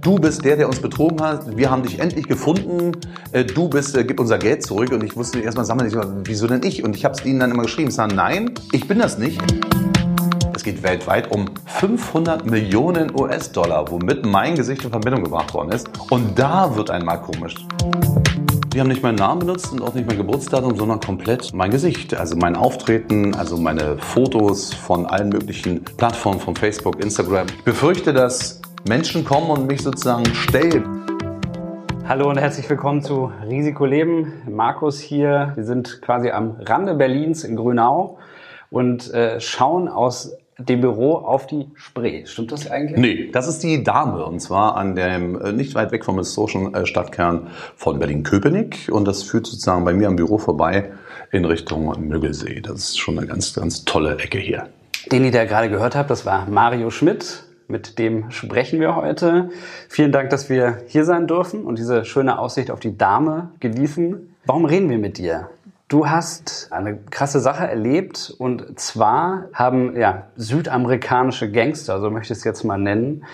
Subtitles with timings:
[0.00, 2.92] du bist der, der uns betrogen hat, wir haben dich endlich gefunden,
[3.32, 4.92] äh, du bist, äh, gib unser Geld zurück.
[4.92, 6.84] Und ich wusste erstmal, nicht, wieso denn ich?
[6.84, 9.40] Und ich habe es ihnen dann immer geschrieben, sagen, nein, ich bin das nicht.
[10.54, 15.88] Es geht weltweit um 500 Millionen US-Dollar, womit mein Gesicht in Verbindung gebracht worden ist.
[16.10, 17.54] Und da wird einmal komisch.
[18.72, 22.14] Die haben nicht meinen Namen benutzt und auch nicht mein Geburtsdatum, sondern komplett mein Gesicht.
[22.14, 27.46] Also mein Auftreten, also meine Fotos von allen möglichen Plattformen, von Facebook, Instagram.
[27.48, 31.04] Ich befürchte, dass Menschen kommen und mich sozusagen stellen.
[32.06, 34.32] Hallo und herzlich willkommen zu Risiko Leben.
[34.48, 35.52] Markus hier.
[35.56, 38.18] Wir sind quasi am Rande Berlins in Grünau
[38.70, 42.24] und äh, schauen aus dem Büro auf die Spree.
[42.26, 42.98] Stimmt das eigentlich?
[42.98, 46.72] Nee, das ist die Dame und zwar an dem äh, nicht weit weg vom historischen
[46.72, 50.92] äh, Stadtkern von Berlin-Köpenick und das führt sozusagen bei mir am Büro vorbei
[51.32, 52.60] in Richtung Müggelsee.
[52.60, 54.68] Das ist schon eine ganz, ganz tolle Ecke hier.
[55.10, 57.45] Den, ihr da gerade gehört habt, das war Mario Schmidt.
[57.68, 59.50] Mit dem sprechen wir heute.
[59.88, 64.36] Vielen Dank, dass wir hier sein dürfen und diese schöne Aussicht auf die Dame genießen.
[64.44, 65.50] Warum reden wir mit dir?
[65.88, 72.38] Du hast eine krasse Sache erlebt und zwar haben ja, südamerikanische Gangster, so möchte ich
[72.38, 73.24] es jetzt mal nennen,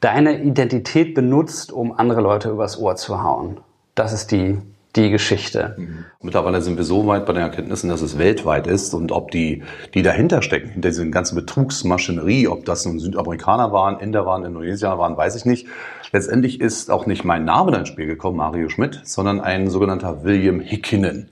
[0.00, 3.58] deine Identität benutzt, um andere Leute übers Ohr zu hauen.
[3.94, 4.58] Das ist die,
[4.96, 5.74] die Geschichte.
[5.76, 6.04] Mhm.
[6.22, 9.62] Mittlerweile sind wir so weit bei den Erkenntnissen, dass es weltweit ist und ob die,
[9.94, 14.98] die dahinter stecken, hinter dieser ganzen Betrugsmaschinerie, ob das nun Südamerikaner waren, Inder waren, Indonesier
[14.98, 15.66] waren, weiß ich nicht.
[16.12, 20.60] Letztendlich ist auch nicht mein Name ins Spiel gekommen, Mario Schmidt, sondern ein sogenannter William
[20.60, 21.28] Hickinen.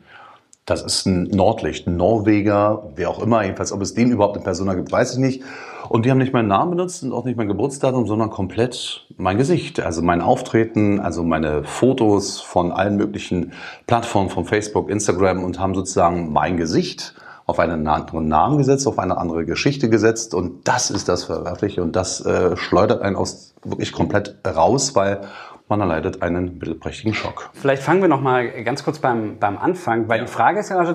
[0.66, 4.44] Das ist ein Nordlicht, ein Norweger, wer auch immer, jedenfalls, ob es den überhaupt in
[4.44, 5.42] Persona gibt, weiß ich nicht.
[5.88, 9.36] Und die haben nicht meinen Namen benutzt und auch nicht mein Geburtsdatum, sondern komplett mein
[9.36, 13.52] Gesicht, also mein Auftreten, also meine Fotos von allen möglichen
[13.86, 17.14] Plattformen, von Facebook, Instagram und haben sozusagen mein Gesicht
[17.46, 21.82] auf einen anderen Namen gesetzt, auf eine andere Geschichte gesetzt und das ist das Verwerfliche
[21.82, 25.20] und das äh, schleudert einen aus wirklich komplett raus, weil
[25.68, 27.50] man erleidet einen mittelprächtigen Schock.
[27.52, 30.24] Vielleicht fangen wir noch mal ganz kurz beim, beim Anfang, weil ja.
[30.24, 30.94] die Frage ist ja,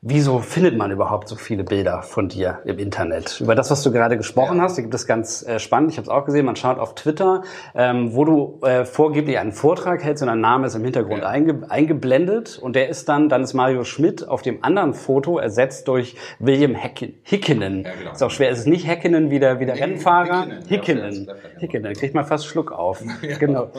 [0.00, 3.40] Wieso findet man überhaupt so viele Bilder von dir im Internet?
[3.40, 4.62] Über das, was du gerade gesprochen ja.
[4.62, 5.90] hast, da gibt es ganz äh, spannend.
[5.90, 6.46] Ich habe es auch gesehen.
[6.46, 7.42] Man schaut auf Twitter,
[7.74, 11.28] ähm, wo du äh, vorgeblich einen Vortrag hältst und dein Name ist im Hintergrund ja.
[11.28, 15.88] einge eingeblendet und der ist dann, dann ist Mario Schmidt auf dem anderen Foto ersetzt
[15.88, 17.82] durch William Hecken, Hickinen.
[17.82, 18.12] Ja, genau.
[18.12, 18.52] Ist auch schwer.
[18.52, 20.46] Es ist nicht Heckinen wie der, wie der nee, Rennfahrer.
[20.68, 21.28] Hickinen.
[21.58, 21.94] Hickinen.
[21.94, 23.02] Kriegt man fast Schluck auf.
[23.40, 23.70] Genau.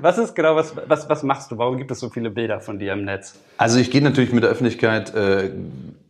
[0.00, 1.58] Was ist genau, was, was, was machst du?
[1.58, 3.38] Warum gibt es so viele Bilder von dir im Netz?
[3.56, 5.50] Also ich gehe natürlich mit der Öffentlichkeit äh,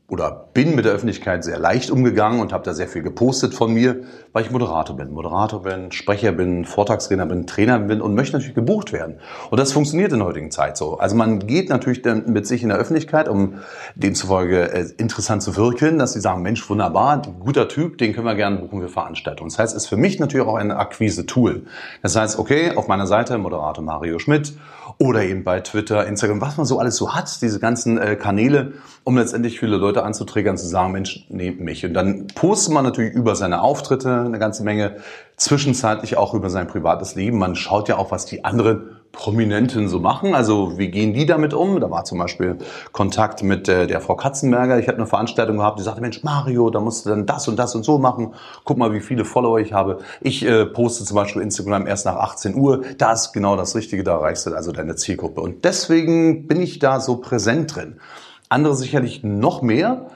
[0.08, 3.72] oder bin mit der Öffentlichkeit sehr leicht umgegangen und habe da sehr viel gepostet von
[3.72, 4.04] mir,
[4.34, 5.12] weil ich Moderator bin.
[5.12, 9.20] Moderator bin, Sprecher bin, Vortragsredner bin, Trainer bin und möchte natürlich gebucht werden.
[9.50, 10.98] Und das funktioniert in der heutigen Zeit so.
[10.98, 13.60] Also man geht natürlich dann mit sich in der Öffentlichkeit, um
[13.94, 18.34] demzufolge äh, interessant zu wirken, dass sie sagen, Mensch, wunderbar, guter Typ, den können wir
[18.34, 19.50] gerne buchen für Veranstaltungen.
[19.50, 21.62] Das heißt, es ist für mich natürlich auch ein Akquise-Tool.
[22.02, 24.54] Das heißt, okay, auf meiner Seite Moderator Mario Schmidt
[24.98, 28.74] oder eben bei Twitter, Instagram, was man so alles so hat, diese ganzen äh, Kanäle,
[29.02, 31.84] um letztendlich viele Leute anzuträgern, zu sagen, Mensch, nehmt mich.
[31.84, 34.96] Und dann postet man natürlich über seine Auftritte eine ganze Menge,
[35.36, 37.38] zwischenzeitlich auch über sein privates Leben.
[37.38, 40.34] Man schaut ja auch, was die anderen Prominenten so machen.
[40.34, 41.80] Also wie gehen die damit um?
[41.80, 42.58] Da war zum Beispiel
[42.92, 44.78] Kontakt mit äh, der Frau Katzenberger.
[44.78, 47.56] Ich hatte eine Veranstaltung gehabt, die sagte, Mensch, Mario, da musst du dann das und
[47.56, 48.34] das und so machen.
[48.64, 49.98] Guck mal, wie viele Follower ich habe.
[50.20, 52.82] Ich äh, poste zum Beispiel Instagram erst nach 18 Uhr.
[52.98, 55.40] Da ist genau das Richtige, da erreichst du also deine Zielgruppe.
[55.40, 58.00] Und deswegen bin ich da so präsent drin.
[58.48, 60.06] Andere sicherlich noch mehr.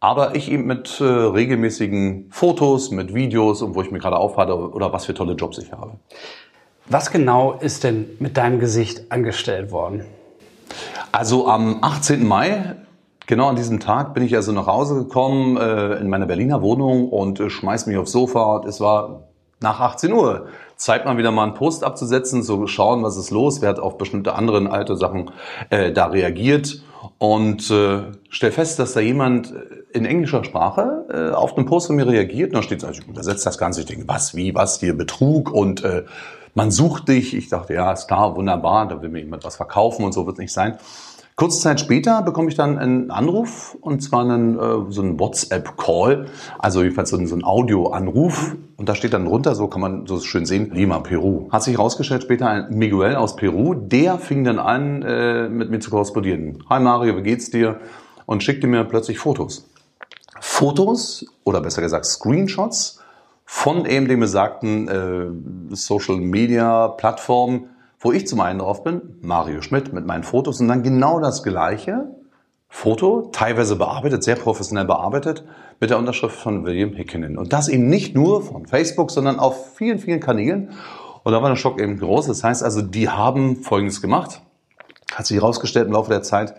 [0.00, 4.56] Aber ich eben mit äh, regelmäßigen Fotos, mit Videos und wo ich mir gerade aufhalte
[4.56, 5.92] oder was für tolle Jobs ich habe.
[6.86, 10.06] Was genau ist denn mit deinem Gesicht angestellt worden?
[11.12, 12.26] Also am 18.
[12.26, 12.76] Mai,
[13.26, 17.10] genau an diesem Tag, bin ich also nach Hause gekommen äh, in meine Berliner Wohnung
[17.10, 19.28] und äh, schmeiß mich aufs Sofa es war
[19.60, 20.46] nach 18 Uhr.
[20.80, 23.98] Zeit mal wieder mal einen Post abzusetzen, so schauen, was ist los, wer hat auf
[23.98, 25.30] bestimmte anderen alte Sachen
[25.68, 26.82] äh, da reagiert?
[27.18, 29.52] Und äh, stell fest, dass da jemand
[29.92, 32.52] in englischer Sprache äh, auf den Post von mir reagiert.
[32.52, 35.52] Und da steht also, ich übersetze das Ganze, ich denke, was, wie, was, hier Betrug?
[35.52, 36.04] Und äh,
[36.54, 37.36] man sucht dich.
[37.36, 40.36] Ich dachte, ja, ist klar, wunderbar, da will mir jemand was verkaufen und so wird
[40.36, 40.78] es nicht sein.
[41.36, 46.26] Kurze Zeit später bekomme ich dann einen Anruf und zwar einen, äh, so einen WhatsApp-Call,
[46.58, 50.06] also jedenfalls so einen, so einen Audio-Anruf und da steht dann drunter, so kann man
[50.06, 51.50] so schön sehen, Lima, Peru.
[51.50, 55.80] Hat sich herausgestellt später ein Miguel aus Peru, der fing dann an, äh, mit mir
[55.80, 56.64] zu korrespondieren.
[56.70, 57.78] Hi Mario, wie geht's dir?
[58.24, 59.68] Und schickte mir plötzlich Fotos.
[60.40, 63.02] Fotos oder besser gesagt Screenshots
[63.44, 67.66] von eben dem besagten äh, Social Media Plattform,
[67.98, 71.42] wo ich zum einen drauf bin, Mario Schmidt mit meinen Fotos und dann genau das
[71.42, 72.08] gleiche
[72.72, 75.44] Foto, teilweise bearbeitet, sehr professionell bearbeitet,
[75.80, 77.36] mit der Unterschrift von William Hickinen.
[77.36, 80.70] Und das eben nicht nur von Facebook, sondern auf vielen, vielen Kanälen.
[81.24, 82.28] Und da war der Schock eben groß.
[82.28, 84.40] Das heißt also, die haben Folgendes gemacht.
[85.12, 86.54] Hat sich herausgestellt im Laufe der Zeit,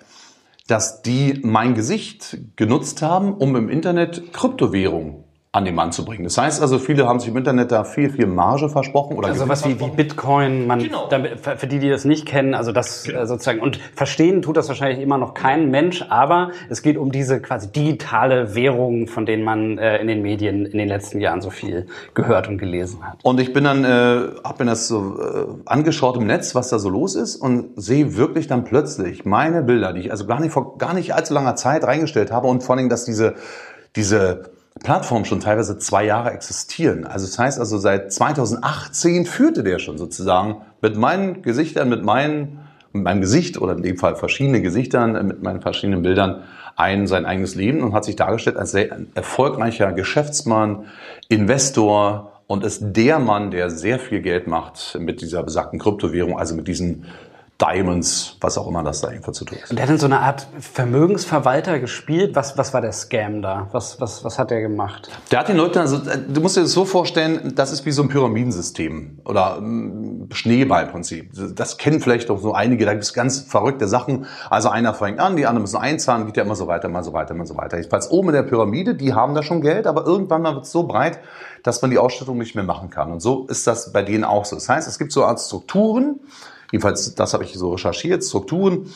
[0.67, 5.23] dass die mein Gesicht genutzt haben, um im Internet Kryptowährungen
[5.53, 6.23] an den Mann zu bringen.
[6.23, 9.17] Das heißt also, viele haben sich im Internet da viel, viel Marge versprochen.
[9.17, 11.09] Oder also was wie, wie Bitcoin, man, genau.
[11.09, 13.25] damit, für die, die das nicht kennen, also das genau.
[13.25, 17.41] sozusagen, und verstehen tut das wahrscheinlich immer noch kein Mensch, aber es geht um diese
[17.41, 21.49] quasi digitale Währung, von denen man äh, in den Medien in den letzten Jahren so
[21.49, 23.19] viel gehört und gelesen hat.
[23.23, 23.87] Und ich bin dann, äh,
[24.45, 28.15] habe mir das so äh, angeschaut im Netz, was da so los ist und sehe
[28.15, 31.57] wirklich dann plötzlich meine Bilder, die ich also gar nicht vor gar nicht allzu langer
[31.57, 33.35] Zeit reingestellt habe und vor allem, dass diese,
[33.97, 37.05] diese Plattformen schon teilweise zwei Jahre existieren.
[37.05, 42.59] Also das heißt also seit 2018 führte der schon sozusagen mit meinen Gesichtern, mit meinen,
[42.91, 46.43] mit meinem Gesicht oder in dem Fall verschiedene Gesichtern, äh, mit meinen verschiedenen Bildern
[46.75, 50.85] ein sein eigenes Leben und hat sich dargestellt als sehr erfolgreicher Geschäftsmann,
[51.27, 56.55] Investor und ist der Mann, der sehr viel Geld macht mit dieser besagten Kryptowährung, also
[56.55, 57.05] mit diesen
[57.61, 59.69] Diamonds, was auch immer das da einfach zu tun ist.
[59.69, 62.35] Und der hat in so eine Art Vermögensverwalter gespielt.
[62.35, 63.67] Was, was war der Scam da?
[63.71, 65.09] Was, was, was hat der gemacht?
[65.29, 68.01] Der hat den Leuten, also du musst dir das so vorstellen, das ist wie so
[68.01, 71.31] ein Pyramidensystem oder ein Schneeballprinzip.
[71.55, 74.25] Das kennen vielleicht auch so einige, da gibt es ganz verrückte Sachen.
[74.49, 77.13] Also einer fängt an, die anderen müssen einzahlen, geht ja immer so weiter, immer so
[77.13, 77.77] weiter, immer so weiter.
[77.77, 80.71] Jedenfalls oben in der Pyramide, die haben da schon Geld, aber irgendwann mal wird es
[80.71, 81.19] so breit,
[81.63, 83.11] dass man die Ausstattung nicht mehr machen kann.
[83.11, 84.55] Und so ist das bei denen auch so.
[84.55, 86.19] Das heißt, es gibt so Art Strukturen,
[86.71, 88.87] jedenfalls das habe ich so recherchiert, Strukturen,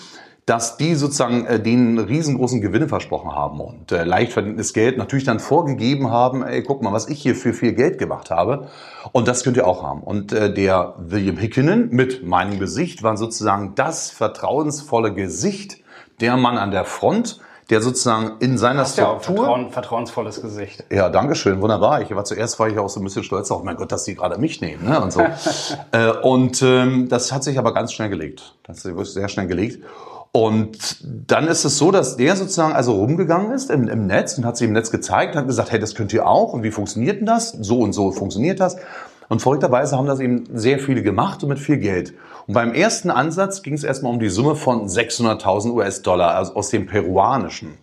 [0.45, 5.25] dass die sozusagen äh, denen riesengroßen Gewinne versprochen haben und äh, leicht verdientes Geld natürlich
[5.25, 8.67] dann vorgegeben haben, ey, guck mal, was ich hier für viel Geld gemacht habe
[9.11, 10.01] und das könnt ihr auch haben.
[10.01, 15.77] Und äh, der William Hickinen mit meinem Gesicht war sozusagen das vertrauensvolle Gesicht,
[16.21, 17.39] der Mann an der Front,
[17.69, 19.35] der sozusagen in seiner Hast Struktur...
[19.35, 20.83] Ja, Vertrauen, vertrauensvolles Gesicht.
[20.91, 22.01] Ja, dankeschön, wunderbar.
[22.01, 24.15] Ich war zuerst war ich auch so ein bisschen stolz auf, mein Gott, dass die
[24.15, 24.87] gerade mich nehmen.
[24.87, 25.01] Ne?
[25.01, 25.21] Und, so.
[25.91, 28.55] äh, und ähm, das hat sich aber ganz schnell gelegt.
[28.63, 29.83] Das hat sich sehr schnell gelegt.
[30.31, 34.45] Und dann ist es so, dass der sozusagen also rumgegangen ist im, im Netz und
[34.45, 37.19] hat sich im Netz gezeigt, hat gesagt, hey, das könnt ihr auch und wie funktioniert
[37.19, 37.51] denn das?
[37.51, 38.75] So und so funktioniert das.
[39.29, 42.13] Und verrückterweise haben das eben sehr viele gemacht und mit viel Geld.
[42.47, 46.69] Und beim ersten Ansatz ging es erstmal um die Summe von 600.000 US-Dollar also aus
[46.69, 47.77] dem peruanischen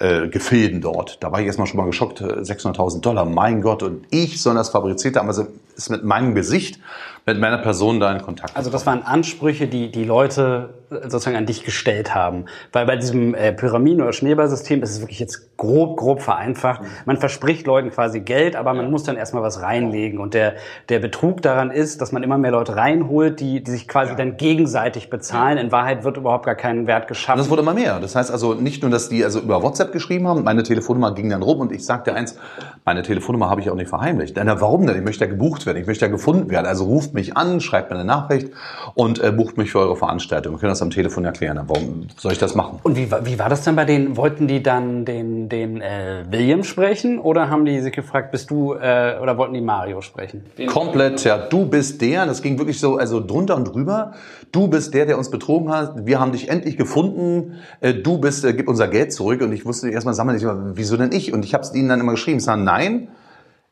[0.00, 1.22] äh, Gefilden dort.
[1.22, 3.82] Da war ich erstmal schon mal geschockt, 600.000 äh, Dollar, mein Gott.
[3.82, 5.46] Und ich soll das fabriziert haben, also
[5.76, 6.80] ist mit meinem Gesicht
[7.26, 8.56] mit meiner Person da in Kontakt.
[8.56, 12.46] Also das waren Ansprüche, die die Leute sozusagen an dich gestellt haben.
[12.72, 16.82] Weil bei diesem äh, Pyramiden- oder Schneeballsystem ist es wirklich jetzt grob, grob vereinfacht.
[17.06, 20.18] Man verspricht Leuten quasi Geld, aber man muss dann erstmal was reinlegen.
[20.18, 20.54] Und der,
[20.88, 24.16] der Betrug daran ist, dass man immer mehr Leute reinholt, die, die sich quasi ja.
[24.16, 25.58] dann gegenseitig bezahlen.
[25.58, 27.38] In Wahrheit wird überhaupt gar kein Wert geschaffen.
[27.38, 28.00] Und das wurde immer mehr.
[28.00, 31.30] Das heißt also nicht nur, dass die also über WhatsApp geschrieben haben, meine Telefonnummer ging
[31.30, 32.36] dann rum und ich sagte eins,
[32.84, 34.36] meine Telefonnummer habe ich auch nicht verheimlicht.
[34.42, 34.96] Na, warum denn?
[34.96, 36.66] Ich möchte ja gebucht werden, ich möchte ja gefunden werden.
[36.66, 38.50] Also ruft mich an, schreibt mir eine Nachricht
[38.94, 40.54] und äh, bucht mich für eure Veranstaltung.
[40.54, 41.60] Wir können das am Telefon erklären.
[41.66, 42.80] Warum soll ich das machen?
[42.82, 44.16] Und wie, wie war das dann bei denen?
[44.16, 48.74] Wollten die dann den, den äh, William sprechen oder haben die sich gefragt, bist du
[48.74, 50.44] äh, oder wollten die Mario sprechen?
[50.58, 51.38] Den Komplett, ja.
[51.38, 52.26] Du bist der.
[52.26, 54.12] Das ging wirklich so, also drunter und drüber.
[54.52, 56.06] Du bist der, der uns betrogen hat.
[56.06, 57.58] Wir haben dich endlich gefunden.
[57.80, 59.40] Äh, du bist, äh, gib unser Geld zurück.
[59.40, 61.32] Und ich wusste erstmal sammeln nicht, wieso denn ich?
[61.32, 62.38] Und ich habe es ihnen dann immer geschrieben.
[62.38, 63.08] Ich sage, nein.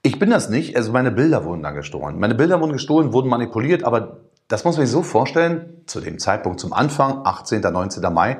[0.03, 0.77] Ich bin das nicht.
[0.77, 2.19] Also meine Bilder wurden dann gestohlen.
[2.19, 6.19] Meine Bilder wurden gestohlen, wurden manipuliert, aber das muss man sich so vorstellen, zu dem
[6.19, 8.13] Zeitpunkt zum Anfang, 18., 19.
[8.13, 8.39] Mai,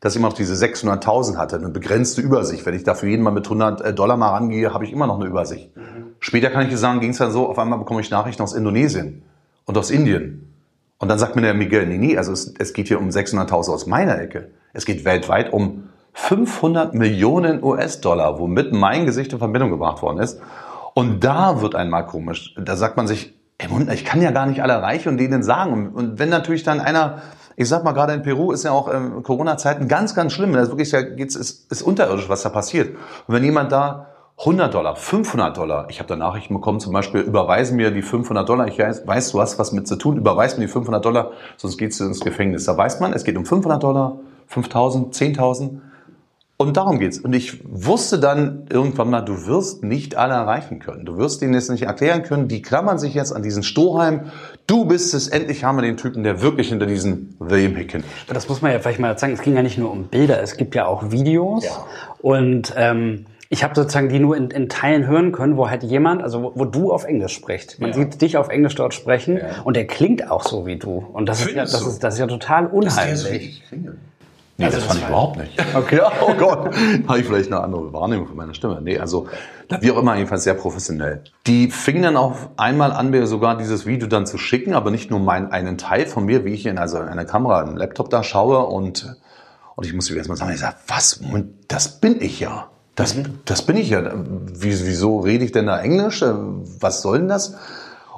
[0.00, 2.64] dass ich immer noch diese 600.000 hatte, eine begrenzte Übersicht.
[2.64, 5.20] Wenn ich dafür jeden Mal mit 100 äh, Dollar mal rangehe, habe ich immer noch
[5.20, 5.76] eine Übersicht.
[5.76, 6.14] Mhm.
[6.20, 9.22] Später kann ich sagen, ging es dann so, auf einmal bekomme ich Nachrichten aus Indonesien
[9.66, 10.54] und aus Indien.
[10.98, 13.70] Und dann sagt mir der Miguel, nee, nee, also es, es geht hier um 600.000
[13.70, 14.50] aus meiner Ecke.
[14.72, 20.40] Es geht weltweit um 500 Millionen US-Dollar, womit mein Gesicht in Verbindung gebracht worden ist.
[20.94, 22.54] Und da wird einmal komisch.
[22.58, 25.92] Da sagt man sich, ey, ich kann ja gar nicht alle erreichen und denen sagen.
[25.92, 27.22] Und wenn natürlich dann einer,
[27.56, 30.52] ich sag mal, gerade in Peru ist ja auch ähm, Corona-Zeiten ganz, ganz schlimm.
[30.52, 32.96] Das ist wirklich, ja, geht's, ist, ist unterirdisch, was da passiert.
[33.26, 34.06] Und wenn jemand da
[34.38, 38.48] 100 Dollar, 500 Dollar, ich habe da Nachrichten bekommen, zum Beispiel, überweisen mir die 500
[38.48, 41.76] Dollar, ich weiß, du hast was mit zu tun, überweis mir die 500 Dollar, sonst
[41.76, 42.64] geht's ins Gefängnis.
[42.64, 45.80] Da weiß man, es geht um 500 Dollar, 5000, 10.000
[46.60, 47.18] und darum geht's.
[47.18, 51.06] Und ich wusste dann irgendwann mal, du wirst nicht alle erreichen können.
[51.06, 52.48] Du wirst denen jetzt nicht erklären können.
[52.48, 54.30] Die klammern sich jetzt an diesen Strohhalm.
[54.66, 55.28] Du bist es.
[55.28, 58.04] Endlich haben wir den Typen, der wirklich hinter diesen William Hicken.
[58.28, 59.32] Das muss man ja vielleicht mal sagen.
[59.32, 60.42] Es ging ja nicht nur um Bilder.
[60.42, 61.64] Es gibt ja auch Videos.
[61.64, 61.86] Ja.
[62.20, 66.22] Und ähm, ich habe sozusagen die nur in, in Teilen hören können, wo halt jemand,
[66.22, 67.80] also wo, wo du auf Englisch sprichst.
[67.80, 67.96] Man ja.
[67.96, 69.62] sieht dich auf Englisch dort sprechen ja.
[69.64, 71.04] und der klingt auch so wie du.
[71.12, 73.62] Und das ist ja, das, ist, das ist ja total unheimlich.
[74.60, 75.64] Nee, also das, fand ich überhaupt nicht.
[75.74, 76.00] Okay.
[76.20, 76.74] Oh Gott.
[77.08, 78.80] Habe ich vielleicht eine andere Wahrnehmung von meiner Stimme.
[78.82, 79.26] Nee, also
[79.80, 81.24] wie auch immer, jedenfalls sehr professionell.
[81.46, 85.10] Die fingen dann auch einmal an, mir sogar dieses Video dann zu schicken, aber nicht
[85.10, 88.10] nur meinen einen Teil von mir, wie ich in also in einer Kamera, im Laptop
[88.10, 89.16] da schaue und,
[89.76, 91.20] und ich musste erstmal sagen, ich sage, was?
[91.68, 92.68] Das bin ich ja.
[92.96, 93.40] Das, mhm.
[93.46, 94.12] das bin ich ja.
[94.14, 96.22] Wieso rede ich denn da Englisch?
[96.80, 97.56] Was soll denn das?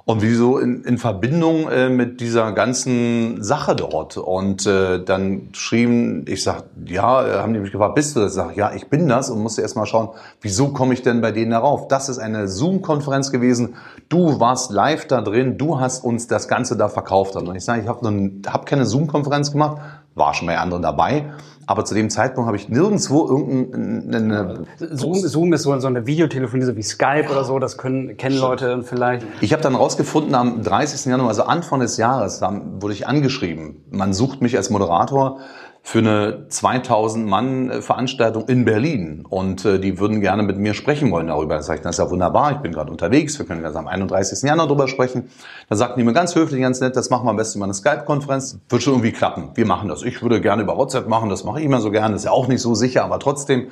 [0.04, 4.16] Und wieso in, in Verbindung äh, mit dieser ganzen Sache dort?
[4.16, 8.32] Und äh, dann schrieben, ich sag, ja, äh, haben die mich gefragt, bist du das?
[8.32, 10.08] Ich sag, ja, ich bin das und musste erst mal schauen,
[10.40, 11.86] wieso komme ich denn bei denen darauf?
[11.86, 13.76] Das ist eine Zoom-Konferenz gewesen.
[14.08, 17.36] Du warst live da drin, du hast uns das Ganze da verkauft.
[17.36, 19.78] Und ich sage, ich habe hab keine Zoom-Konferenz gemacht,
[20.14, 21.32] war schon bei anderen dabei.
[21.66, 24.64] Aber zu dem Zeitpunkt habe ich nirgendwo irgendeine...
[24.78, 28.38] Zoom, Zoom ist so, so eine Videotelefonie, so wie Skype oder so, das können, kennen
[28.38, 29.26] Leute dann vielleicht.
[29.40, 31.06] Ich habe dann rausgefunden, am 30.
[31.06, 33.84] Januar, also Anfang des Jahres, wurde ich angeschrieben.
[33.90, 35.38] Man sucht mich als Moderator
[35.84, 40.74] für eine 2000 Mann äh, Veranstaltung in Berlin und äh, die würden gerne mit mir
[40.74, 41.56] sprechen wollen darüber.
[41.56, 43.88] Da sage ich, das ist ja wunderbar, ich bin gerade unterwegs, wir können ganz am
[43.88, 44.42] 31.
[44.42, 45.28] Januar darüber sprechen.
[45.68, 47.74] Da sagten die mir ganz höflich, ganz nett, das machen wir am besten über eine
[47.74, 49.50] Skype-Konferenz, wird schon irgendwie klappen.
[49.54, 50.02] Wir machen das.
[50.02, 52.46] Ich würde gerne über WhatsApp machen, das mache ich immer so gerne, ist ja auch
[52.46, 53.68] nicht so sicher, aber trotzdem,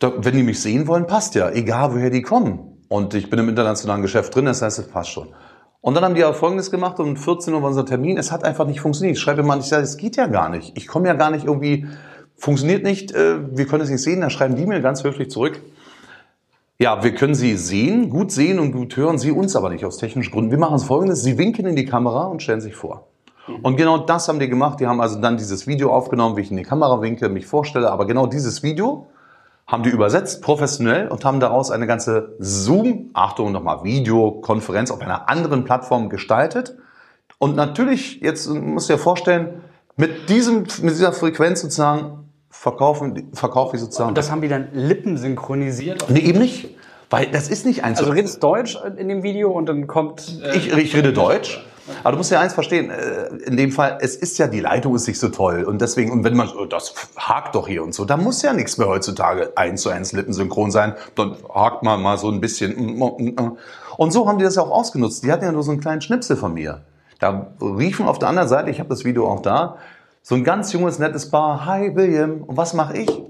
[0.00, 2.80] da, wenn die mich sehen wollen, passt ja, egal woher die kommen.
[2.88, 5.28] Und ich bin im internationalen Geschäft drin, das heißt, es passt schon.
[5.82, 8.44] Und dann haben die aber Folgendes gemacht, um 14 Uhr war unser Termin, es hat
[8.44, 9.16] einfach nicht funktioniert.
[9.16, 10.76] Ich schreibe mal, ich sage, es geht ja gar nicht.
[10.76, 11.86] Ich komme ja gar nicht irgendwie,
[12.36, 14.20] funktioniert nicht, äh, wir können es nicht sehen.
[14.20, 15.60] Dann schreiben die mir ganz höflich zurück.
[16.78, 19.98] Ja, wir können Sie sehen, gut sehen und gut hören, Sie uns aber nicht aus
[19.98, 20.50] technischen Gründen.
[20.50, 23.06] Wir machen es folgendes, Sie winken in die Kamera und stellen sich vor.
[23.62, 24.80] Und genau das haben die gemacht.
[24.80, 27.90] Die haben also dann dieses Video aufgenommen, wie ich in die Kamera winke, mich vorstelle.
[27.90, 29.06] Aber genau dieses Video
[29.70, 35.28] haben die übersetzt, professionell, und haben daraus eine ganze Zoom, Achtung nochmal, Videokonferenz auf einer
[35.28, 36.76] anderen Plattform gestaltet.
[37.38, 39.62] Und natürlich, jetzt musst du dir vorstellen,
[39.96, 44.08] mit, diesem, mit dieser Frequenz sozusagen verkaufen, verkaufe ich sozusagen.
[44.08, 46.04] Und das haben die dann Lippen synchronisiert?
[46.08, 46.76] Nee, eben nicht.
[47.08, 48.00] Weil das ist nicht eins.
[48.00, 50.40] Also redest Deutsch in dem Video und dann kommt.
[50.42, 51.64] Äh, ich, ich rede Deutsch.
[52.02, 54.94] Aber du musst ja eins verstehen, äh, in dem Fall, es ist ja, die Leitung
[54.94, 55.64] ist nicht so toll.
[55.64, 58.52] Und deswegen, und wenn man, oh, das hakt doch hier und so, da muss ja
[58.52, 60.94] nichts mehr heutzutage eins zu eins lippensynchron sein.
[61.14, 63.00] Dann hakt man mal so ein bisschen.
[63.96, 65.24] Und so haben die das ja auch ausgenutzt.
[65.24, 66.82] Die hatten ja nur so einen kleinen Schnipsel von mir.
[67.18, 69.76] Da riefen auf der anderen Seite, ich habe das Video auch da,
[70.22, 73.29] so ein ganz junges, nettes Paar, hi William, und was mache ich?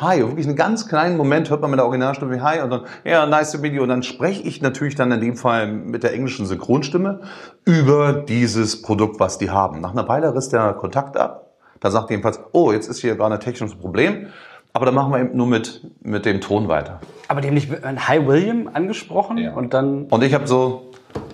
[0.00, 2.82] Hi, wirklich einen ganz kleinen Moment hört man mit der Originalstimme wie Hi und dann,
[3.02, 3.82] ja, nice to meet you.
[3.82, 7.22] Und dann spreche ich natürlich dann in dem Fall mit der englischen Synchronstimme
[7.64, 9.80] über dieses Produkt, was die haben.
[9.80, 11.50] Nach einer Weile riss der Kontakt ab.
[11.80, 14.28] Da sagt jedenfalls, oh, jetzt ist hier gerade ein technisches Problem.
[14.72, 17.00] Aber dann machen wir eben nur mit, mit dem Ton weiter.
[17.26, 19.52] Aber die haben nicht Hi William angesprochen ja.
[19.52, 20.04] und dann.
[20.04, 20.92] Und ich habe so,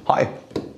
[0.09, 0.26] Hi.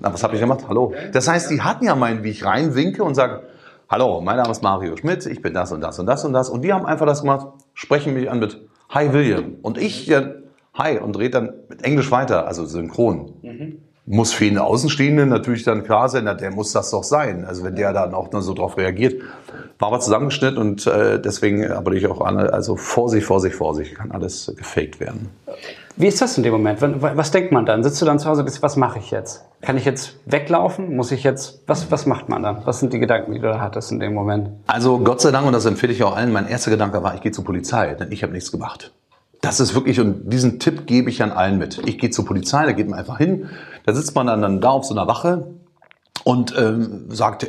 [0.01, 0.65] Na, was habe ich gemacht?
[0.69, 0.93] Hallo.
[1.13, 3.45] Das heißt, die hatten ja meinen, wie ich reinwinke und sage,
[3.89, 6.51] Hallo, mein Name ist Mario Schmidt, ich bin das und das und das und das.
[6.51, 7.47] Und die haben einfach das gemacht,
[7.77, 9.57] sprechen mich an mit Hi William.
[9.63, 10.31] Und ich ja,
[10.75, 13.35] Hi und dreht dann mit Englisch weiter, also synchron.
[13.43, 13.79] Mhm.
[14.09, 17.45] Muss für einen Außenstehenden natürlich dann klar sein, der muss das doch sein.
[17.45, 19.21] Also wenn der dann auch dann so drauf reagiert.
[19.79, 24.13] War aber zusammengeschnitten und äh, deswegen aber ich auch an, also Vorsicht, Vorsicht, Vorsicht, kann
[24.13, 25.31] alles gefaked werden.
[25.97, 26.79] Wie ist das in dem Moment?
[26.81, 27.83] Was denkt man dann?
[27.83, 29.45] Sitzt du dann zu Hause und bist, was mache ich jetzt?
[29.63, 30.95] Kann ich jetzt weglaufen?
[30.97, 32.65] Muss ich jetzt, was, was macht man dann?
[32.67, 34.51] Was sind die Gedanken, die du da hattest in dem Moment?
[34.67, 37.23] Also Gott sei Dank, und das empfehle ich auch allen, mein erster Gedanke war, ich
[37.23, 38.93] gehe zur Polizei, denn ich habe nichts gemacht.
[39.41, 41.81] Das ist wirklich, und diesen Tipp gebe ich an allen mit.
[41.87, 43.49] Ich gehe zur Polizei, da geht man einfach hin,
[43.85, 45.47] da sitzt man dann da auf so einer Wache
[46.25, 47.47] und ähm, sagt,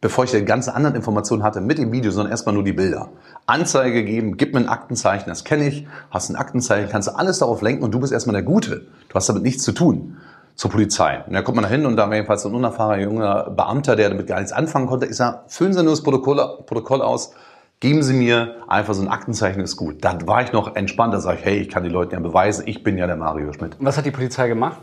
[0.00, 3.10] bevor ich die ganzen anderen Informationen hatte, mit dem Video, sondern erstmal nur die Bilder.
[3.46, 7.38] Anzeige geben, gib mir ein Aktenzeichen, das kenne ich, hast ein Aktenzeichen, kannst du alles
[7.38, 8.86] darauf lenken und du bist erstmal der Gute.
[9.08, 10.16] Du hast damit nichts zu tun.
[10.58, 11.22] Zur Polizei.
[11.24, 13.94] Und da kommt man da hin und da war jedenfalls so ein unerfahrener junger Beamter,
[13.94, 15.06] der damit gar nichts anfangen konnte.
[15.06, 17.32] Ich sage, füllen Sie nur das Protokoll, Protokoll aus,
[17.78, 20.04] geben Sie mir einfach so ein Aktenzeichen, ist gut.
[20.04, 22.64] Da war ich noch entspannt, da sage ich, hey, ich kann die Leute ja beweisen,
[22.66, 23.76] ich bin ja der Mario Schmidt.
[23.78, 24.78] Was hat die Polizei gemacht?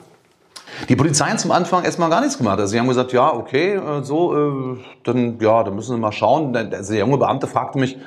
[0.88, 2.58] Die Polizei hat zum Anfang erstmal gar nichts gemacht.
[2.58, 6.13] Also sie haben gesagt, ja, okay, äh, so, äh, dann, ja, dann müssen Sie mal
[6.13, 6.53] schauen.
[6.53, 7.98] Der, junge Beamte fragte mich,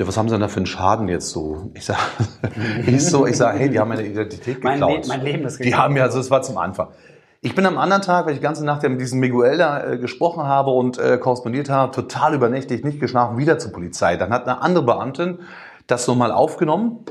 [0.00, 1.70] ja, was haben Sie denn da für einen Schaden jetzt so?
[1.74, 1.98] Ich sag,
[2.86, 4.80] ich so, ich sag, hey, die haben meine Identität geklaut.
[4.80, 5.72] Mein, Le mein Leben ist geklaut.
[5.72, 6.88] Die haben ja, also es war zum Anfang.
[7.42, 9.98] Ich bin am anderen Tag, weil ich die ganze Nacht mit diesem Miguel da äh,
[9.98, 14.16] gesprochen habe und äh, korrespondiert habe, total übernächtig, nicht geschlafen, wieder zur Polizei.
[14.16, 15.38] Dann hat eine andere Beamtin
[15.86, 17.04] das nochmal aufgenommen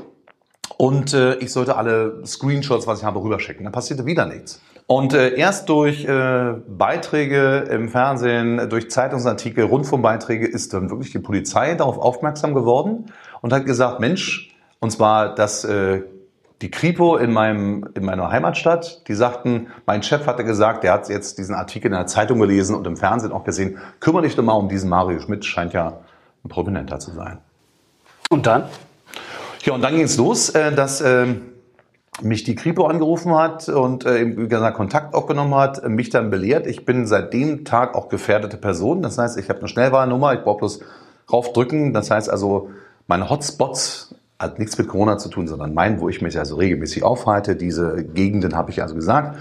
[0.78, 3.64] und äh, ich sollte alle Screenshots, was ich habe, rüberschicken.
[3.64, 4.60] Dann passierte wieder nichts.
[4.90, 11.20] Und äh, erst durch äh, Beiträge im Fernsehen, durch Zeitungsartikel, Rundfunkbeiträge ist dann wirklich die
[11.20, 13.06] Polizei darauf aufmerksam geworden
[13.40, 16.02] und hat gesagt, Mensch, und zwar dass äh,
[16.60, 21.08] die Kripo in, meinem, in meiner Heimatstadt, die sagten, mein Chef hatte gesagt, der hat
[21.08, 24.42] jetzt diesen Artikel in der Zeitung gelesen und im Fernsehen auch gesehen, kümmere dich doch
[24.42, 26.00] mal um diesen Mario Schmidt, scheint ja
[26.44, 27.38] ein Prominenter zu sein.
[28.28, 28.64] Und dann?
[29.62, 31.28] Ja, und dann ging es los, äh, dass äh,
[32.22, 36.66] mich die Kripo angerufen hat und äh, Kontakt aufgenommen hat, mich dann belehrt.
[36.66, 39.02] Ich bin seit dem Tag auch gefährdete Person.
[39.02, 40.80] Das heißt, ich habe eine Schnellwahlnummer, ich brauche bloß
[41.32, 41.92] raufdrücken.
[41.92, 42.70] Das heißt also,
[43.06, 47.02] meine Hotspots hat nichts mit Corona zu tun, sondern mein, wo ich mich also regelmäßig
[47.02, 47.56] aufhalte.
[47.56, 49.36] Diese Gegenden habe ich also gesagt.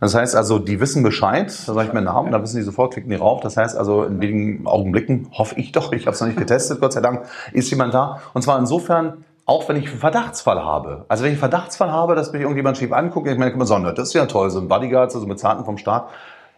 [0.00, 2.92] Das heißt also, die wissen Bescheid, da sage ich meinen Namen, da wissen die sofort,
[2.92, 3.40] klicken die rauf.
[3.40, 6.80] Das heißt also, in wenigen Augenblicken, hoffe ich doch, ich habe es noch nicht getestet,
[6.80, 8.20] Gott sei Dank, ist jemand da.
[8.34, 11.06] Und zwar insofern, auch wenn ich einen Verdachtsfall habe.
[11.08, 14.08] Also wenn ich einen Verdachtsfall habe, dass mich irgendjemand schief anguckt, ich meine, besonders, das
[14.08, 16.10] ist ja toll, so ein Bodyguard, so mit Zarten vom Staat,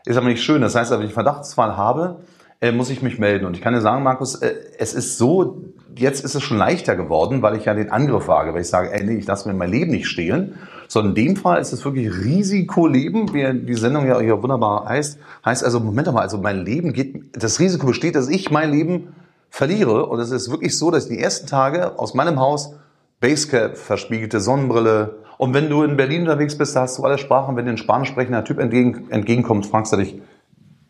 [0.05, 0.61] ist aber nicht schön.
[0.61, 2.17] Das heißt, wenn ich einen Verdachtsfall habe,
[2.61, 3.47] äh, muss ich mich melden.
[3.47, 5.63] Und ich kann dir sagen, Markus, äh, es ist so,
[5.95, 8.93] jetzt ist es schon leichter geworden, weil ich ja den Angriff wage, weil ich sage,
[8.93, 10.59] ey, nee, ich lasse mir mein Leben nicht stehlen.
[10.89, 15.17] Sondern in dem Fall ist es wirklich Risikoleben, wie die Sendung ja hier wunderbar heißt.
[15.45, 19.15] Heißt also, Moment mal, also mein Leben geht, das Risiko besteht, dass ich mein Leben
[19.51, 20.07] verliere.
[20.07, 22.75] Und es ist wirklich so, dass die ersten Tage aus meinem Haus
[23.21, 25.19] Basecap, verspiegelte Sonnenbrille.
[25.37, 27.57] Und wenn du in Berlin unterwegs bist, da hast du alle Sprachen.
[27.57, 30.21] Wenn dir ein spanisch sprechender Typ entgegen, entgegenkommt, fragst du dich,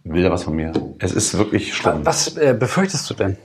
[0.05, 0.73] will er was von mir?
[0.99, 2.01] Es ist wirklich schlimm.
[2.05, 3.37] Was äh, befürchtest du denn?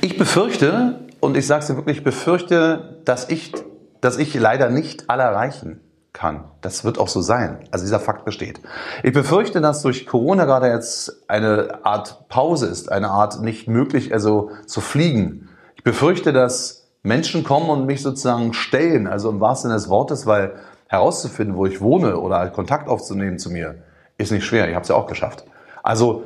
[0.00, 3.52] Ich befürchte, und ich sage es dir wirklich, ich befürchte, dass ich,
[4.00, 5.80] dass ich leider nicht alle erreichen
[6.14, 6.44] kann.
[6.62, 7.58] Das wird auch so sein.
[7.70, 8.60] Also dieser Fakt besteht.
[9.02, 14.14] Ich befürchte, dass durch Corona gerade jetzt eine Art Pause ist, eine Art nicht möglich,
[14.14, 15.50] also zu fliegen.
[15.76, 20.24] Ich befürchte, dass Menschen kommen und mich sozusagen stellen, also im wahrsten Sinne des Wortes,
[20.24, 20.54] weil
[20.86, 23.82] herauszufinden, wo ich wohne oder halt Kontakt aufzunehmen zu mir,
[24.16, 24.68] ist nicht schwer.
[24.68, 25.44] Ich habe es ja auch geschafft.
[25.82, 26.24] Also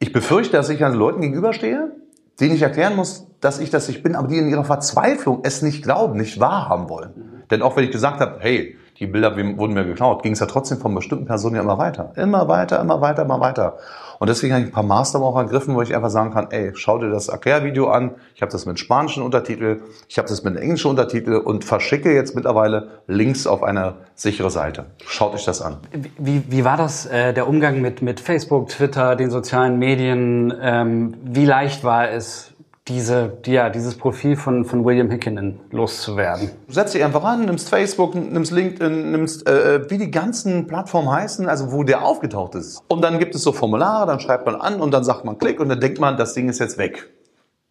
[0.00, 1.92] ich befürchte, dass ich an Leuten gegenüberstehe,
[2.40, 5.62] denen ich erklären muss, dass ich das nicht bin, aber die in ihrer Verzweiflung es
[5.62, 7.44] nicht glauben, nicht wahrhaben wollen.
[7.50, 10.46] Denn auch wenn ich gesagt habe, hey, die Bilder wurden mir geklaut, ging es ja
[10.46, 12.12] trotzdem von bestimmten Personen ja immer weiter.
[12.16, 13.78] Immer weiter, immer weiter, immer weiter.
[14.18, 16.70] Und deswegen habe ich ein paar Maßnahmen auch ergriffen, wo ich einfach sagen kann, ey,
[16.74, 18.12] schau dir das Erklärvideo an.
[18.36, 22.36] Ich habe das mit spanischen Untertitel, ich habe das mit englischen Untertitel und verschicke jetzt
[22.36, 24.84] mittlerweile Links auf eine sichere Seite.
[25.04, 25.78] Schaut euch das an.
[26.18, 30.54] Wie, wie war das, äh, der Umgang mit, mit Facebook, Twitter, den sozialen Medien?
[30.60, 32.51] Ähm, wie leicht war es,
[32.88, 36.50] diese, ja, dieses Profil von, von William Hickinen loszuwerden?
[36.68, 41.48] Setz dich einfach an, nimmst Facebook, nimmst LinkedIn, nimmst, äh, wie die ganzen Plattformen heißen,
[41.48, 42.82] also wo der aufgetaucht ist.
[42.88, 45.60] Und dann gibt es so Formulare, dann schreibt man an und dann sagt man Klick
[45.60, 47.08] und dann denkt man, das Ding ist jetzt weg.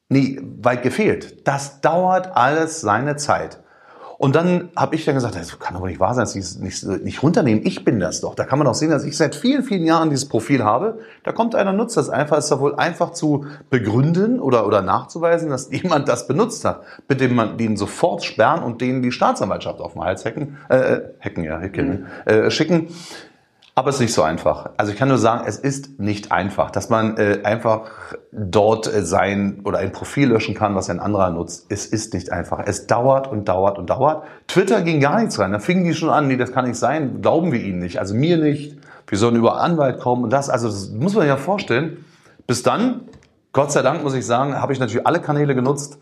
[0.08, 1.47] Nee, weit gefehlt.
[1.47, 3.60] Das dauert alles seine Zeit.
[4.22, 6.60] Und dann habe ich dann gesagt, das kann aber nicht wahr sein, dass ich es
[6.60, 7.66] nicht, nicht runternehmen.
[7.66, 8.36] Ich bin das doch.
[8.36, 11.00] Da kann man doch sehen, dass ich seit vielen, vielen Jahren dieses Profil habe.
[11.24, 12.38] Da kommt einer, nutzt das einfach.
[12.38, 16.84] Ist doch wohl einfach zu begründen oder, oder nachzuweisen, dass jemand das benutzt hat.
[17.08, 21.44] Bitte man den sofort sperren und denen die Staatsanwaltschaft auf den Hals hacken, äh, hacken
[21.44, 22.90] ja, hacken, äh, schicken.
[23.74, 24.72] Aber es ist nicht so einfach.
[24.76, 27.90] Also ich kann nur sagen, es ist nicht einfach, dass man äh, einfach
[28.34, 31.68] dort äh, sein oder ein Profil löschen kann, was ein anderer nutzt.
[31.70, 32.60] Es ist nicht einfach.
[32.66, 34.24] Es dauert und dauert und dauert.
[34.48, 35.54] Twitter ging gar nichts rein.
[35.54, 38.00] Da fingen die schon an, nee, das kann nicht sein, glauben wir ihnen nicht.
[38.00, 38.78] Also mir nicht.
[39.08, 40.50] Wir sollen über Anwalt kommen und das.
[40.50, 42.06] Also das muss man sich ja vorstellen.
[42.48, 43.02] Bis dann,
[43.54, 45.98] Gott sei Dank muss ich sagen, habe ich natürlich alle Kanäle genutzt.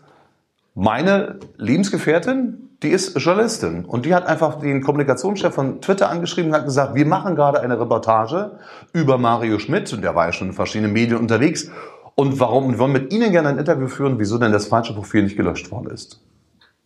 [0.74, 6.56] Meine Lebensgefährtin, die ist Journalistin und die hat einfach den Kommunikationschef von Twitter angeschrieben und
[6.56, 8.58] hat gesagt, wir machen gerade eine Reportage
[8.92, 11.70] über Mario Schmidt und der war ja schon in verschiedenen Medien unterwegs
[12.14, 14.94] und warum und wir wollen mit Ihnen gerne ein Interview führen, wieso denn das falsche
[14.94, 16.20] Profil nicht gelöscht worden ist.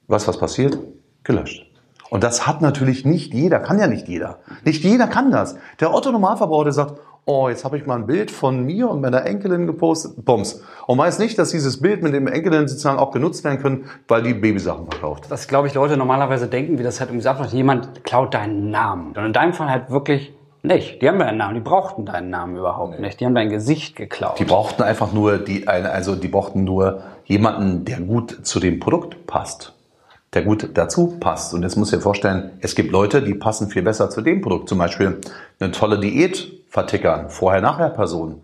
[0.09, 0.79] Was was passiert?
[1.23, 1.71] Gelöscht.
[2.11, 4.39] Und das hat natürlich nicht jeder, kann ja nicht jeder.
[4.65, 5.57] Nicht jeder kann das.
[5.81, 9.25] Der Otto Normalverbraucher, sagt, oh, jetzt habe ich mal ein Bild von mir und meiner
[9.25, 10.63] Enkelin gepostet, Bums.
[10.87, 14.23] Und weiß nicht, dass dieses Bild mit dem Enkelin sozusagen auch genutzt werden können, weil
[14.23, 15.31] die Babysachen verkauft.
[15.31, 19.13] Was, glaube ich, Leute normalerweise denken, wie das halt gesagt wird, jemand klaut deinen Namen.
[19.17, 21.03] Und in deinem Fall halt wirklich nicht.
[21.03, 23.21] Die haben deinen Namen, die brauchten deinen Namen überhaupt nicht.
[23.21, 24.39] Die haben dein Gesicht geklaut.
[24.39, 29.27] Die brauchten einfach nur die, also die brauchten nur jemanden, der gut zu dem Produkt
[29.27, 29.73] passt
[30.35, 31.55] der gut dazu passt.
[31.55, 34.41] Und jetzt muss ich dir vorstellen, es gibt Leute, die passen viel besser zu dem
[34.41, 34.69] Produkt.
[34.69, 35.21] Zum Beispiel
[35.61, 38.43] eine tolle Diät vertickern, Vorher-Nachher-Personen.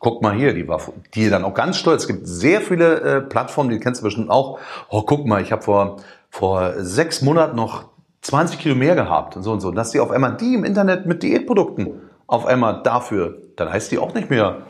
[0.00, 0.80] Guck mal hier, die war,
[1.14, 2.02] die dann auch ganz stolz.
[2.02, 4.58] Es gibt sehr viele äh, Plattformen, die kennst du bestimmt auch.
[4.88, 5.98] Oh, guck mal, ich habe vor,
[6.30, 7.84] vor sechs Monaten noch
[8.22, 9.68] 20 Kilo mehr gehabt und so und so.
[9.68, 13.92] Und dass die auf einmal die im Internet mit Diätprodukten auf einmal dafür, dann heißt
[13.92, 14.62] die auch nicht mehr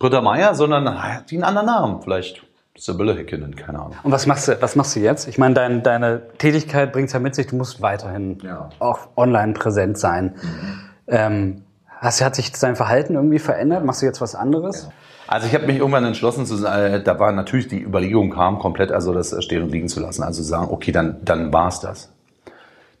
[0.00, 2.02] Britta Meier, sondern hat die einen anderen Namen.
[2.02, 2.42] Vielleicht
[2.76, 3.94] Sibylle Hickinen, keine Ahnung.
[4.02, 5.28] Und was machst du, was machst du jetzt?
[5.28, 8.70] Ich meine, dein, deine Tätigkeit bringt es ja mit sich, du musst weiterhin ja.
[8.80, 10.34] auch online präsent sein.
[10.42, 10.80] Mhm.
[11.06, 11.62] Ähm,
[12.00, 13.84] Hast, hat sich dein Verhalten irgendwie verändert?
[13.84, 14.88] Machst du jetzt was anderes?
[15.26, 18.92] Also ich habe mich irgendwann entschlossen zu äh, da war natürlich die Überlegung kam, komplett
[18.92, 20.22] also das stehen und liegen zu lassen.
[20.22, 22.10] Also sagen, okay, dann, dann war es das.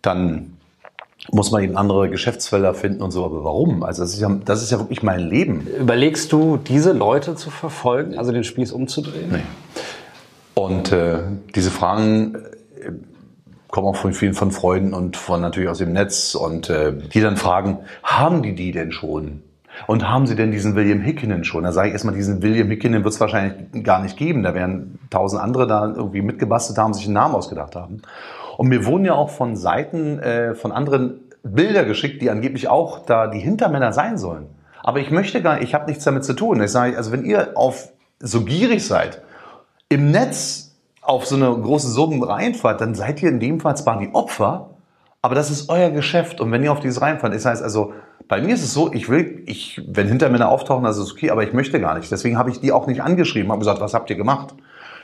[0.02, 0.58] Dann
[1.30, 3.24] muss man eben andere Geschäftsfelder finden und so.
[3.24, 3.82] Aber warum?
[3.82, 5.66] Also das ist ja, das ist ja wirklich mein Leben.
[5.66, 9.30] Überlegst du, diese Leute zu verfolgen, also den Spieß umzudrehen?
[9.30, 9.42] Nee.
[10.54, 11.20] Und äh,
[11.54, 12.90] diese Fragen äh,
[13.68, 17.20] kommen auch von vielen von Freunden und von natürlich aus dem Netz und äh, die
[17.20, 19.42] dann fragen, haben die die denn schon?
[19.86, 21.62] Und haben Sie denn diesen William Hickinen schon?
[21.62, 24.42] Da sage ich erstmal, diesen William Hickinen wird es wahrscheinlich gar nicht geben.
[24.42, 28.02] Da werden tausend andere da irgendwie mitgebastelt haben, sich einen Namen ausgedacht haben.
[28.56, 33.06] Und mir wurden ja auch von Seiten äh, von anderen Bilder geschickt, die angeblich auch
[33.06, 34.46] da die Hintermänner sein sollen.
[34.82, 36.60] Aber ich möchte gar, ich habe nichts damit zu tun.
[36.60, 39.22] Ich sage, also wenn ihr auf so gierig seid,
[39.88, 40.67] im Netz
[41.08, 44.70] auf so eine große Summe reinfahrt, dann seid ihr in dem Fall zwar die Opfer,
[45.22, 46.38] aber das ist euer Geschäft.
[46.38, 47.94] Und wenn ihr auf dieses reinfahrt, das heißt also,
[48.28, 51.42] bei mir ist es so, ich will, ich, wenn Hintermänner auftauchen, das ist okay, aber
[51.44, 52.12] ich möchte gar nicht.
[52.12, 54.54] Deswegen habe ich die auch nicht angeschrieben, habe gesagt, was habt ihr gemacht?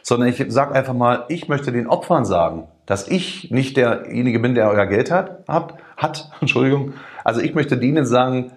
[0.03, 4.55] Sondern ich sage einfach mal, ich möchte den Opfern sagen, dass ich nicht derjenige bin,
[4.55, 6.93] der euer Geld hat, habt, hat, Entschuldigung.
[7.25, 8.53] Also ich möchte denen sagen,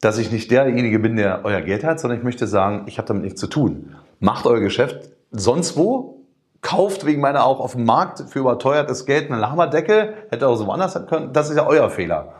[0.00, 3.08] dass ich nicht derjenige bin, der euer Geld hat, sondern ich möchte sagen, ich habe
[3.08, 3.96] damit nichts zu tun.
[4.20, 6.17] Macht euer Geschäft sonst wo,
[6.60, 10.66] kauft wegen meiner auch auf dem Markt für überteuertes Geld eine Lama-Decke, hätte auch so
[10.66, 12.34] woanders sein können, das ist ja euer Fehler.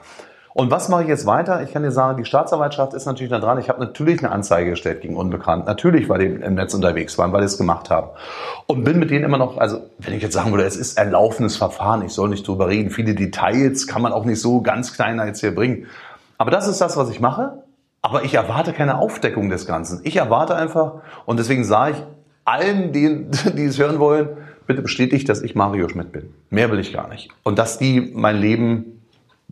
[0.59, 1.63] Und was mache ich jetzt weiter?
[1.63, 3.59] Ich kann dir sagen, die Staatsanwaltschaft ist natürlich da dran.
[3.59, 5.67] Ich habe natürlich eine Anzeige gestellt gegen Unbekannt.
[5.67, 8.09] Natürlich, weil die im Netz unterwegs waren, weil die es gemacht haben.
[8.67, 11.13] Und bin mit denen immer noch, also wenn ich jetzt sagen würde, es ist ein
[11.13, 12.91] laufendes Verfahren, ich soll nicht drüber reden.
[12.91, 15.87] Viele Details kann man auch nicht so ganz kleiner jetzt hier bringen.
[16.39, 17.63] Aber das ist das, was ich mache.
[18.03, 20.01] Aber ich erwarte keine Aufdeckung des Ganzen.
[20.03, 22.05] Ich erwarte einfach, und deswegen sage ich
[22.49, 24.29] allen, die, die es hören wollen,
[24.67, 26.35] bitte bestätigt, dass ich Mario Schmidt bin.
[26.51, 27.31] Mehr will ich gar nicht.
[27.43, 29.03] Und dass die mein Leben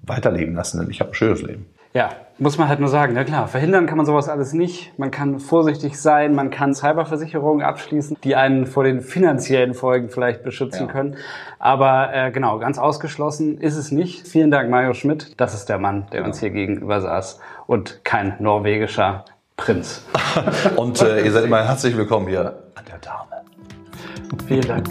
[0.02, 1.66] weiterleben lassen, denn ich habe ein schönes Leben.
[1.94, 4.98] Ja, muss man halt nur sagen, ja klar, verhindern kann man sowas alles nicht.
[4.98, 10.42] Man kann vorsichtig sein, man kann Cyberversicherungen abschließen, die einen vor den finanziellen Folgen vielleicht
[10.42, 10.92] beschützen ja.
[10.92, 11.16] können.
[11.58, 14.28] Aber äh, genau, ganz ausgeschlossen ist es nicht.
[14.28, 15.32] Vielen Dank, Mario Schmidt.
[15.40, 16.26] Das ist der Mann, der ja.
[16.26, 19.24] uns hier gegenüber saß und kein norwegischer
[19.56, 20.04] Prinz.
[20.76, 23.42] und äh, ihr seid immer herzlich willkommen hier an der Dame.
[24.46, 24.86] Vielen Dank.